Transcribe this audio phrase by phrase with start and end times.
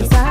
[0.00, 0.29] You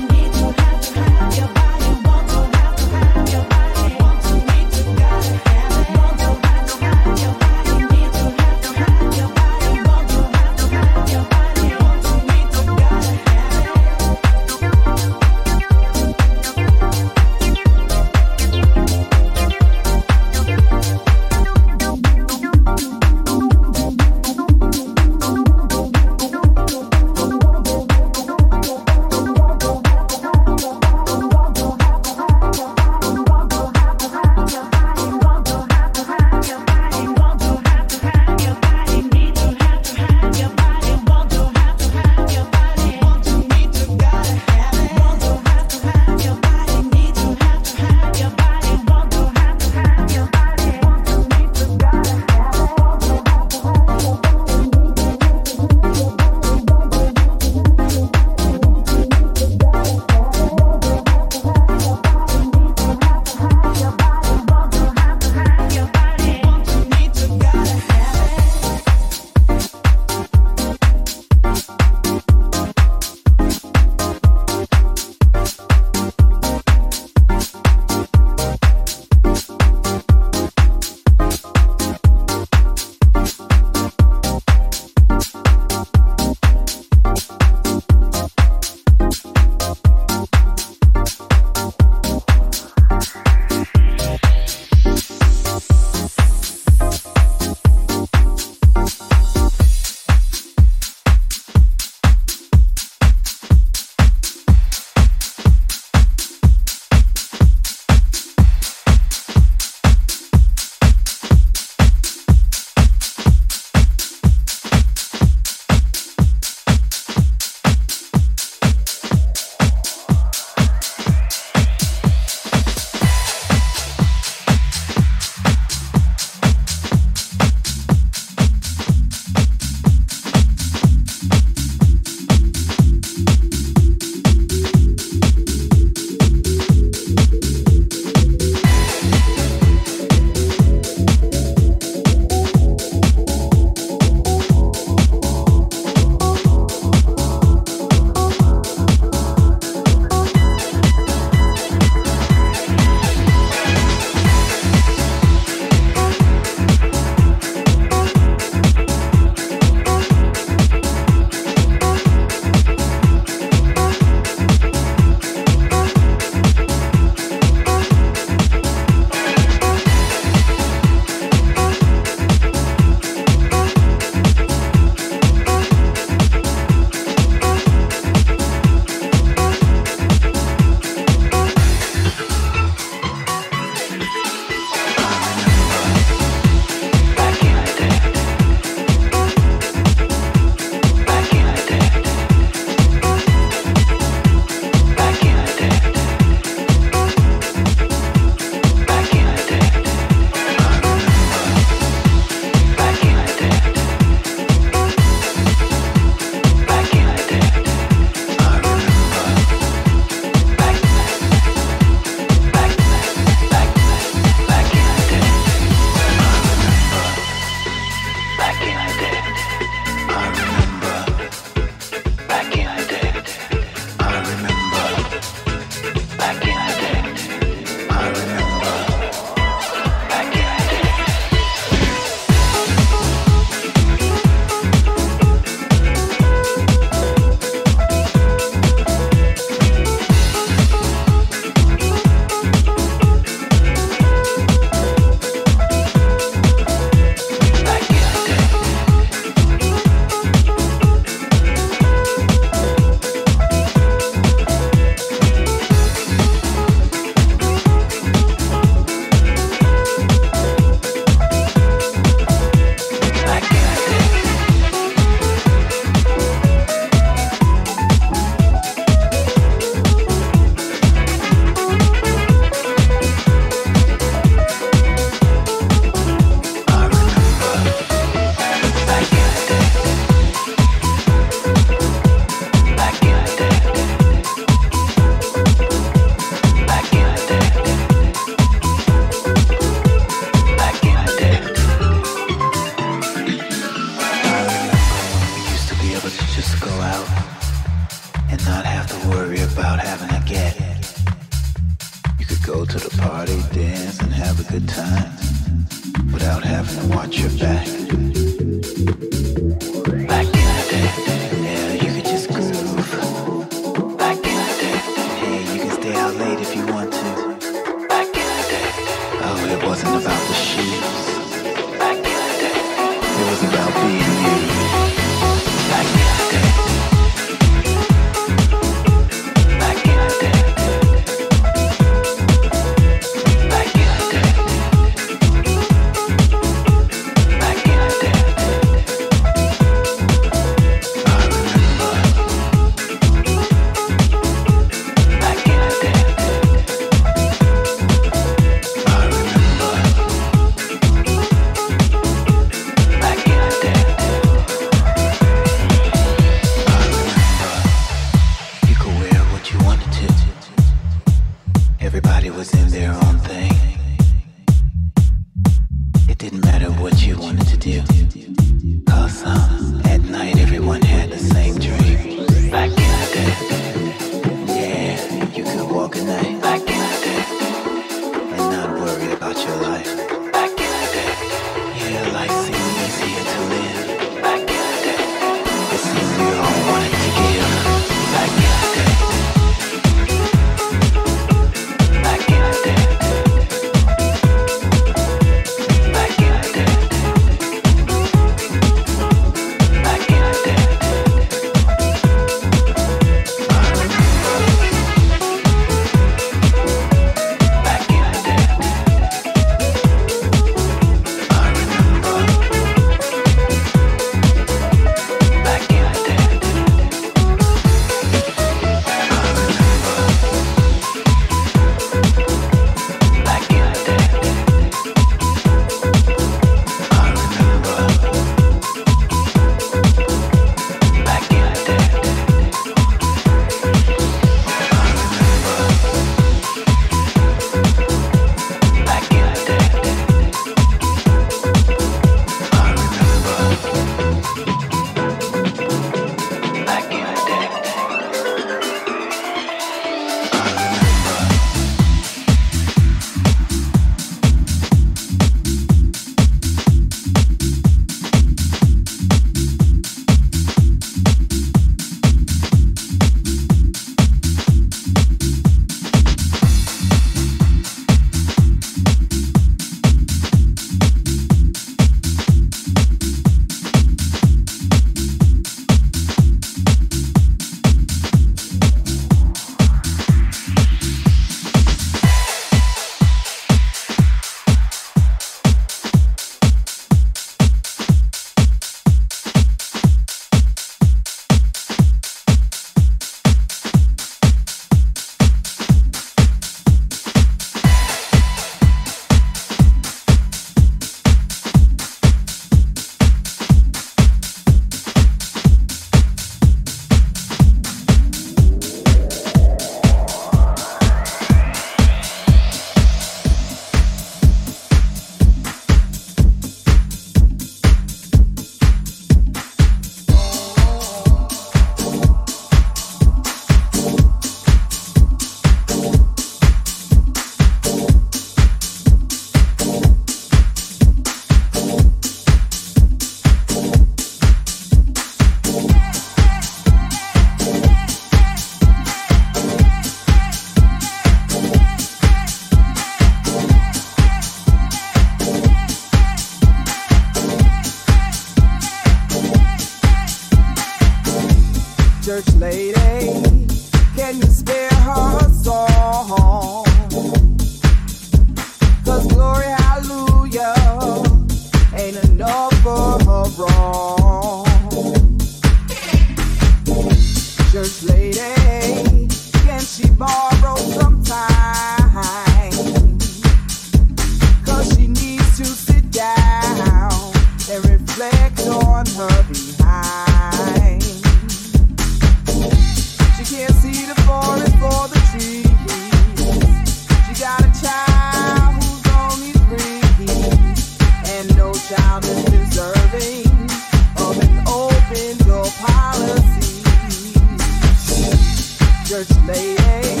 [599.03, 600.00] first lady.